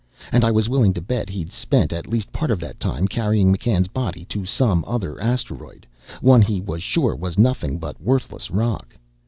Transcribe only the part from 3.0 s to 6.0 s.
carrying McCann's body to some other asteroid,